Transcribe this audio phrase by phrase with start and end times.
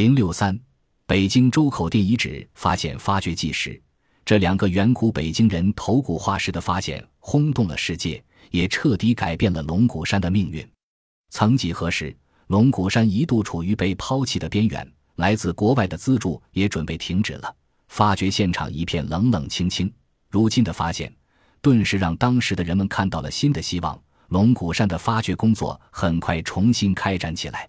[0.00, 0.58] 零六三，
[1.04, 3.78] 北京周口店遗址发现发掘纪实，
[4.24, 10.66] 这两个远古北京人头骨化石的发现轰动了世界，也彻底改变了龙骨山的命运。
[11.28, 12.16] 曾几何时，
[12.46, 17.54] 龙骨山一度处于被抛弃的边缘，来自国外的资助也准备停止了，
[17.88, 19.92] 发掘现场一片冷冷清清。
[20.30, 21.14] 如今的发现，
[21.60, 24.02] 顿时让当时的人们看到了新的希望。
[24.28, 27.68] 龙骨山的发掘工作很快重新开展起来。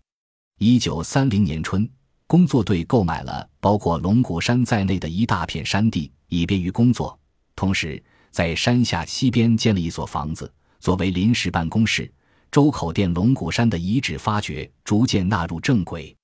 [0.60, 1.86] 一九三零年春。
[2.32, 7.20] 工作队购买了包括龙骨山在内的一大片山地，以便于工作。
[7.58, 10.50] 同时，在山下西边建了一所房子，
[10.80, 12.10] 作为临时办公室。
[12.50, 16.16] 周口店龙骨山的遗址发掘逐渐纳入正轨。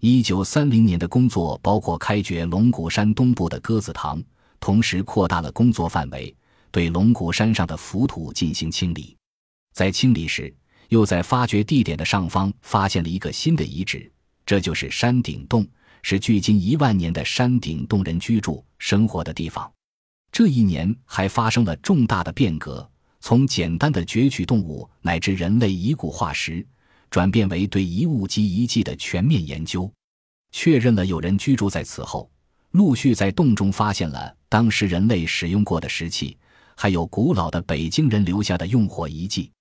[0.00, 4.22] 一九三零年的工作包括开掘龙骨山东部的鸽子塘，
[4.60, 6.32] 同时扩大了工作范围，
[6.70, 9.16] 对龙骨山上的浮土进行清理。
[9.74, 10.54] 在清理时，
[10.90, 14.08] 又在发掘地点的上方发现了一个新的遗址。
[14.48, 15.68] 这就是山顶洞，
[16.00, 19.70] 是距今一万年的山顶洞人居住生活的地方。
[20.32, 26.66] 这一年还发生了重大的变革，从简单的攫取动物乃至人类遗骨化石，
[27.10, 29.92] 转变为对遗物及遗迹的全面研究。
[30.50, 32.30] 确认了有人居住在此后，
[32.70, 36.34] 陆续在洞中发现了当时人类使用过的石器，
[36.74, 39.52] 还有古老的北京人留下的用火遗迹。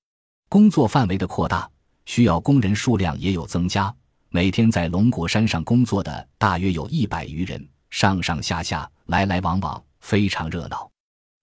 [0.48, 1.70] 工作范围的扩大，
[2.06, 3.94] 需要工人数量也有增加。
[4.38, 10.88] 每天在龙骨山上工作的大约有一百余人，上上下下，来来往往，非常热闹。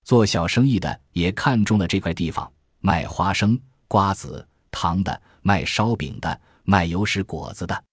[0.04, 7.84] 做小生意的也看中了这块地方，卖花生、瓜子、糖的，卖烧饼的，卖油食果子的，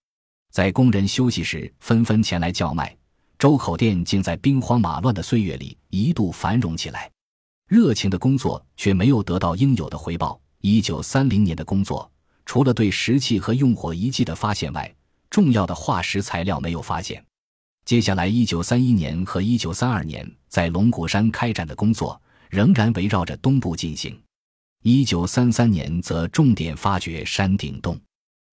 [0.52, 2.96] 在工人休息时纷纷前来叫卖。
[3.40, 7.10] 周口店竟在兵荒马乱的岁月里一度繁荣起来。
[7.68, 10.40] 热情的工作却没有得到应有的回报。
[10.60, 12.11] 一九三零年的工作。
[12.45, 14.94] 除了对石器和用火遗迹的发现外，
[15.30, 17.23] 重要的化石材料没有发现。
[17.86, 24.17] 接下来，一九三一年和一九三二年在龙骨山开展的工作仍然围绕着东部进行。
[24.83, 27.99] 一九三三年则重点发掘山顶洞。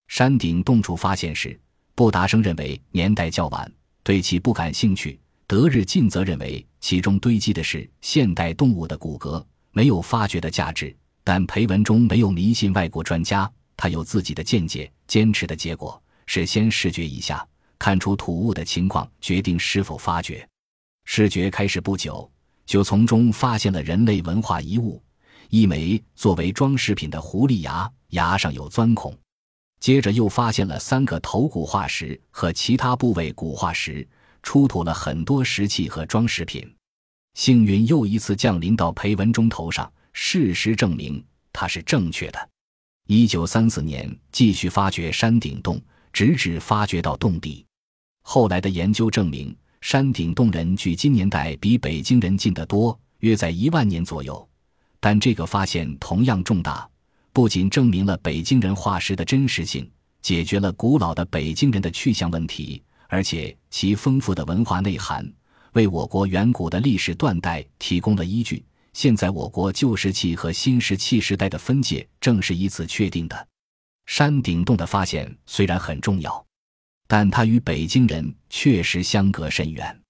[0.08, 1.60] 山顶洞处发现时，
[1.96, 3.70] 布达生认为年代较晚，
[4.04, 10.96] 对其不感兴趣；德日进则认为其中堆积的是现代动物的骨骼，没有发掘的价值。
[11.24, 13.52] 但裴文中没有迷信外国专家。
[13.78, 17.48] 他有自己的见解，坚持的结果是先视觉一下，
[17.80, 20.46] 看出土物的情况，决定是否发掘。
[21.06, 22.30] 视觉开始不久，
[22.66, 25.02] 就从中发现了人类文化遗物，
[25.50, 29.18] 一枚作为装饰品的狐狸牙，牙上有钻孔。
[29.80, 34.06] 接着又发现了三个头骨化石和其他部位骨化石，
[34.42, 36.68] 出土了很多石器和装饰品。
[37.36, 41.24] 幸运又一次降临到裴文中头上，事实证明
[41.54, 42.50] 他是正确的。
[43.10, 45.82] 一九三四年，继续发掘山顶洞，
[46.12, 47.66] 直至发掘到洞底。
[48.22, 54.46] 后来的研究证明，山顶洞人距今年代比北京人近得多，约在一万年左右。
[55.00, 56.86] 但这个发现同样重大，
[57.32, 59.90] 不仅证明了北京人化石的真实性，
[60.22, 65.26] 解决了古老的北京人的去向问题，而且其丰富的文化内涵，
[65.72, 68.66] 为我国远古的历史断代提供了依据。
[68.98, 73.48] 现在我国旧石器和新石器时代的分界正是以此确定的。
[74.08, 76.44] 山顶洞的发现虽然很重要，
[77.08, 80.02] 但它与北京人确实相隔甚远。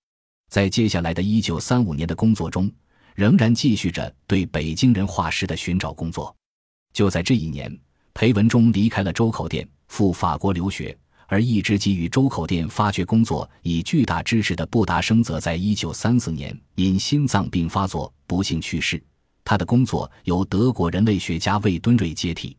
[0.49, 2.71] 在接下来的一九三五年的工作中，
[3.13, 6.33] 仍然继续着对北京人化石的寻找工作。
[6.93, 7.77] 就在这一年，
[8.13, 10.97] 裴文中离开了周口店，赴法国留学。
[11.27, 19.01] 而一直给予周口店发掘工作以巨大支持的布达生，则在一九三四年因心脏病发作不幸去世。
[19.43, 22.57] 他的工作由德国人类学家魏敦瑞接替。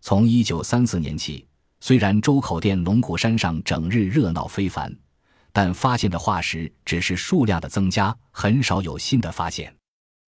[0.00, 1.46] 从一九三四年起，
[1.80, 4.94] 虽然周口店龙骨山上整日热闹非凡，
[5.52, 9.74] 但发现的化石只是数量的增加，很少有新的发现。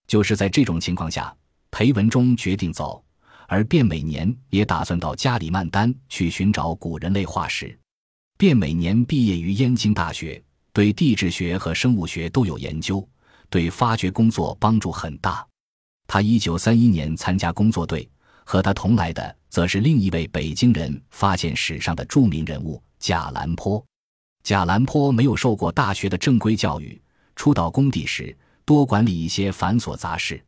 [0.07, 1.35] 就是在这种情况下，
[1.71, 3.05] 裴文中决定走。
[3.49, 7.79] 而卞每年也打算到加里曼丹去寻找古人类化石。
[8.39, 10.43] 卞每年毕业于燕京大学，
[10.73, 13.06] 对地质学和生物学都有研究，
[13.49, 15.47] 对发掘工作帮助很大。
[16.06, 18.09] 他一九三一年参加工作队，
[18.44, 23.85] 和他同来的则是另一位北京人发现史上的著名人物贾兰坡。
[24.43, 27.00] 贾兰坡没有受过大学的正规教育，
[27.35, 30.41] 初到工地时多管理一些繁琐杂事，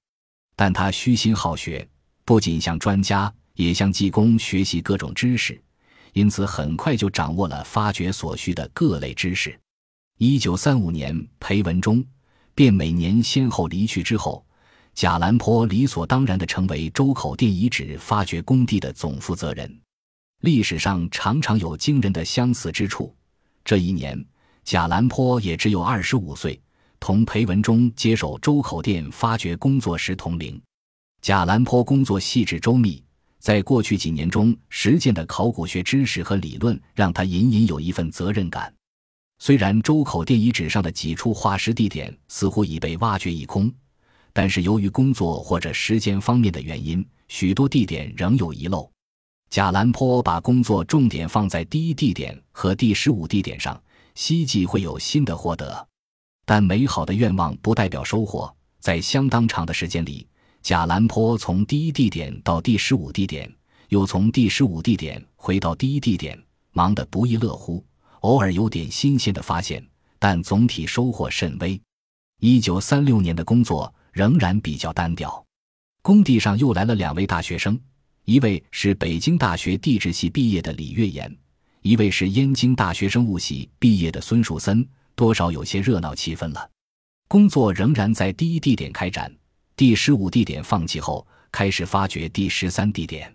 [0.55, 1.88] 但他虚心好学。
[2.28, 5.58] 不仅向专家，也向技工学习各种知识，
[6.12, 9.58] 因此很快就掌握了发掘所需的各类知识。
[10.19, 12.04] 一九三五年，裴文中
[12.54, 14.44] 便每年先后离去之后，
[14.92, 19.81] 贾兰坡理所当然地成为周口店遗址发掘工地的总负责人。
[20.42, 23.16] 历史上常常有惊人的相似之处，
[23.64, 24.22] 这一年，
[24.64, 26.60] 贾兰坡也只有二十五岁，
[27.00, 30.60] 同裴文中接手周口店发掘工作时同龄。
[31.20, 33.03] 贾兰坡工作细致周密，
[33.38, 38.73] 在过去几年中实践的考古学知识和理论，让他隐隐有一份责任感。
[39.41, 43.70] 虽然周口店遗址上的几处化石地点似乎已被挖掘一空，
[44.32, 48.91] 但是由于工作或者时间方面的原因，许多地点仍有遗漏。
[49.50, 53.81] 贾兰坡把工作重点放在第一地点和第十五地点上，
[54.15, 55.87] 希冀会有新的获得。
[56.44, 60.26] 但美好的愿望不代表收获，在相当长的时间里，
[60.62, 63.50] 贾兰坡从第一地点到第十五地点，
[63.88, 66.38] 又从第十五地点回到第一地点，
[66.72, 67.84] 忙得不亦乐乎。
[68.20, 69.84] 偶尔有点新鲜的发现，
[70.19, 71.81] 但总体收获甚微。
[72.40, 75.44] 一九三六年的工作仍然比较单调。
[76.02, 77.78] 工地上又来了两位大学生，
[78.25, 81.34] 一位是北京大学地质系毕业的李月岩，
[81.82, 86.70] 一位是燕京大学生物系毕业的孙树森，多少有些热闹气氛了。
[87.28, 89.32] 工作仍然在第一地点开展，
[89.78, 93.32] 第十五地点放弃后，开始发掘第十三地点，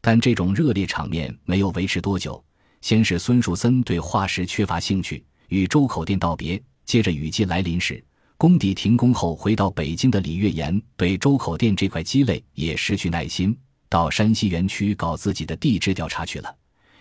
[0.00, 2.42] 但这种热烈场面没有维持多久。
[2.80, 6.58] 先是孙树森对化石缺乏兴趣，与周口店道别。
[6.86, 8.02] 接着雨季来临时，
[8.38, 13.54] 工地停工后回到北京的李月岩对周口店这块积累也失去耐心，
[13.90, 16.56] 到山西园区搞自己的地质调查去了。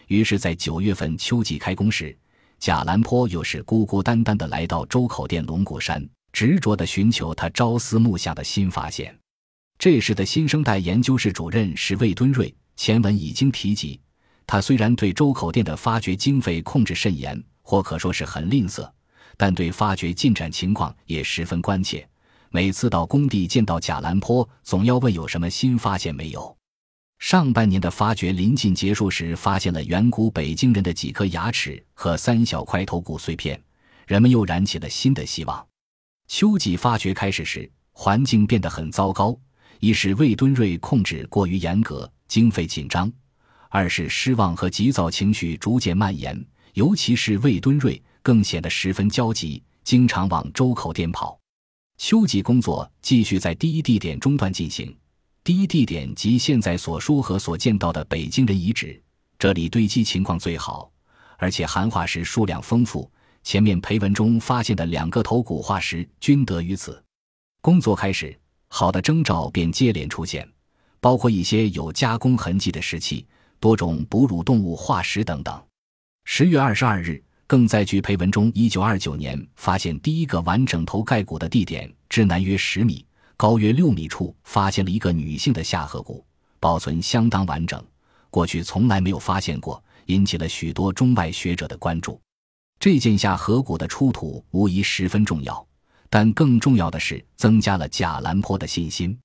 [0.07, 2.13] 于是，在九月份秋季开工时，
[2.59, 9.17] 贾兰坡又是孤孤单单的来到周口店龙骨山，执着的寻求他朝思暮想的新发现。
[9.79, 13.99] 这时的新生代研究室主任是魏敦瑞，前文已经提及。
[14.45, 18.89] 他虽然对周口店的发掘经费控制甚严，或可说是很吝啬，
[19.37, 22.07] 但对发掘进展情况也十分关切。
[22.49, 26.55] 每次到工地见到贾兰坡，总要问有什么新发现没有。
[27.19, 33.59] 上半年的发掘临近结束时，发现了远古北京人的几颗牙齿和三小块头骨碎片，
[34.05, 35.65] 人们又燃起了新的希望。
[36.27, 39.37] 秋季发掘开始时，环境变得很糟糕，
[39.79, 43.11] 一是魏敦瑞控制过于严格，经费紧张。
[43.69, 46.43] 二是失望和急躁情绪逐渐蔓延，
[46.73, 51.39] 尤其是魏敦瑞更显得十分焦急，经常往周口店跑。
[51.97, 54.95] 秋季工作继续在第一地点中段进行。
[55.43, 58.99] 第一地点即现在所说和所见到的北京人遗址，
[59.37, 60.91] 这里堆积情况最好，
[61.37, 63.11] 而且含化石数量丰富。
[63.43, 67.01] 前面裴文中发现的两个头骨化石均得于此。
[67.61, 68.37] 工作开始，
[68.67, 70.47] 好的征兆便接连出现，
[70.99, 73.25] 包括一些有加工痕迹的石器。
[73.59, 75.63] 多种哺乳动物化石等等。
[76.25, 83.05] 十月二十二日，更在距裴文中一九二九年发现第一个完整头盖骨的地点之南约十米、
[83.37, 86.25] 高约六米处，发现了一个女性的下颌骨，
[86.59, 87.81] 保存相当完整，
[88.29, 92.19] 过去从来没有发现过，引起了许多中外学者的关注。
[92.79, 95.65] 这件下颌骨的出土无疑十分重要，
[96.09, 99.17] 但更重要的是增加了贾兰坡的信心。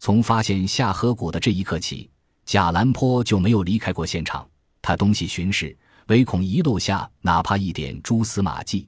[0.00, 2.10] 从发现下颌骨的这一刻起。
[2.46, 4.46] 贾兰坡就没有离开过现场，
[4.82, 5.74] 他东西巡视，
[6.08, 8.86] 唯恐遗漏下哪怕一点蛛丝马迹。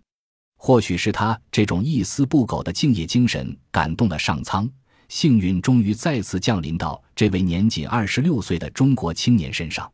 [0.58, 4.68] 或许是他这种一丝不苟的敬业精神感动了上苍，
[5.08, 9.90] 幸运终于再次降临到这位年仅二十六岁的中国青年身上。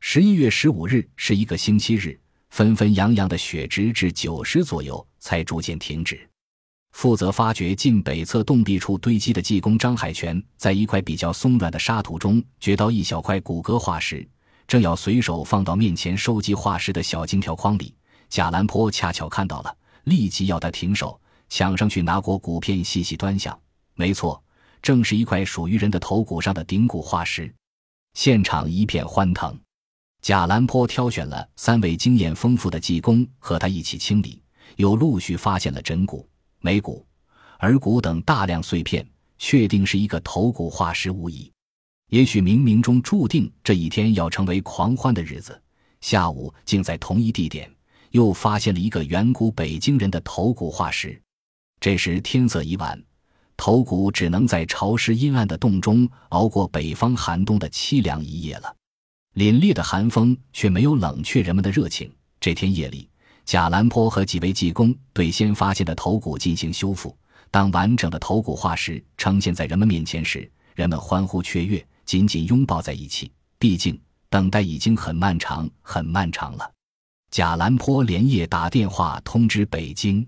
[0.00, 2.18] 十一月十五日是一个星期日，
[2.56, 6.26] 纷纷扬扬的雪直至九十左右才逐渐停止。
[6.92, 14.26] 负责发掘近北侧洞壁处堆积的技工张海泉，在一块比较松软的沙土中掘到一小块骨骼化石，
[14.66, 17.94] 正要随手放到面前收集化石的小金条筐里，
[18.30, 21.20] 贾兰坡恰巧看到了，立即要他停手，
[21.50, 23.54] 抢上去拿过骨片细细端详。
[23.96, 24.42] 没错，
[24.80, 27.54] 正是一块属于人的头骨上的顶骨化石。
[28.14, 29.54] 现场一片欢腾，
[30.26, 34.42] 贾兰坡挑选了三位经验丰富的技工和他一起清理，
[34.74, 36.28] 又陆续发现了枕骨。
[36.58, 37.06] 眉骨、
[37.60, 41.48] 耳骨等大量碎片，确定是一个头骨化石无疑。
[42.08, 45.62] 也许冥冥中注定这一天要成为狂欢的日子。
[46.00, 47.72] 下午竟在同一地点
[48.10, 51.22] 又发现了一个远古北京人的头骨化石。
[51.78, 53.00] 这时天色已晚，
[53.56, 58.74] 头骨只能在潮湿阴暗的洞中熬过北方寒冬的凄凉一夜了。
[59.36, 62.10] 凛冽的寒风却没有冷却人们的热情。
[62.40, 63.06] 这天夜里。
[63.44, 67.16] 贾兰坡和几位技工对先发现的头骨进行修复。
[67.50, 73.30] 当完整的头骨化石呈现在人们面前时，人们欢呼雀跃，紧紧拥抱在一起。
[73.58, 74.00] 毕竟，
[74.30, 76.68] 等待已经很漫长，很漫长了。
[77.30, 80.26] 贾兰坡连夜打电话通知北京。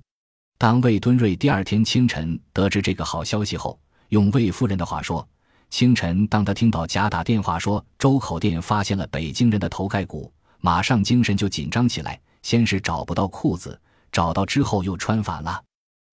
[0.58, 5.26] 当魏敦瑞第二天清晨得知这个好消息后，用魏夫人的话说
[5.70, 13.78] ：“清晨，当他听到贾打电话说周口店发现了北京人的头盖骨，马上精神就紧张起来。”先是找不到裤子，
[14.12, 15.62] 找到之后又穿反了，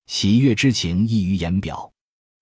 [0.06, 1.88] 喜悦之情溢于言表。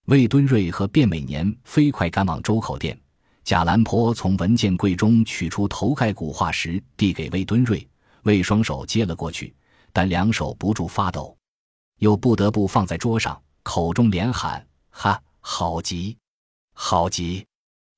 [0.06, 2.98] 魏敦瑞和卞美年飞快赶往周口店，
[3.44, 7.86] 贾兰坡从文件柜中取出头盖骨化石，递给魏敦瑞，
[8.22, 9.52] 魏双手接了过去，
[9.92, 11.36] 但两手不住发抖，
[11.98, 16.16] 又不得不放在桌上，口中连喊：“哈，好极，
[16.72, 17.46] 好极！”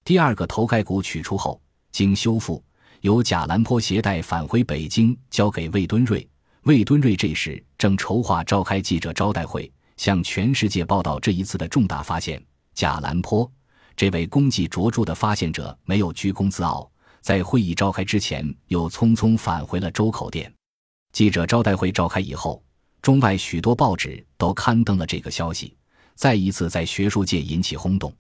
[0.04, 1.61] 第二个头盖骨取出后，
[1.93, 2.62] 经修复，
[3.00, 6.28] 由贾兰坡携带返回北京，交给魏敦瑞。
[6.62, 9.71] 魏敦瑞这时正筹划召开记者招待会。
[9.97, 12.45] 向全世界报道这一次的重大发现。
[12.75, 13.49] 贾兰坡
[13.97, 16.90] 这位功绩卓著的发现者没有居功自傲，
[17.21, 20.52] 在会议召开之前又匆匆返回了周口店。
[21.12, 22.61] 记者招待会召开以后，
[23.00, 25.76] 中外许多报纸都刊登了这个消息，
[26.16, 28.12] 再一次在学术界引起轰动。